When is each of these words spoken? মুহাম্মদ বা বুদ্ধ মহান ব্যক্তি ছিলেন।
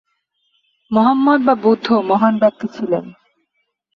মুহাম্মদ 0.91 1.39
বা 1.45 1.55
বুদ্ধ 1.63 1.87
মহান 2.09 2.33
ব্যক্তি 2.37 2.67
ছিলেন। 2.67 3.05